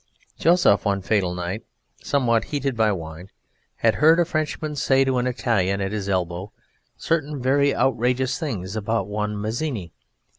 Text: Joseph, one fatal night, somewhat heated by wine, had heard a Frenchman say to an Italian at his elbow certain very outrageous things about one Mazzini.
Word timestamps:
Joseph, 0.39 0.83
one 0.83 1.03
fatal 1.03 1.35
night, 1.35 1.61
somewhat 2.01 2.45
heated 2.45 2.75
by 2.75 2.91
wine, 2.91 3.29
had 3.75 3.93
heard 3.93 4.19
a 4.19 4.25
Frenchman 4.25 4.75
say 4.75 5.05
to 5.05 5.19
an 5.19 5.27
Italian 5.27 5.79
at 5.79 5.91
his 5.91 6.09
elbow 6.09 6.51
certain 6.97 7.39
very 7.39 7.75
outrageous 7.75 8.39
things 8.39 8.75
about 8.75 9.05
one 9.07 9.37
Mazzini. 9.39 9.93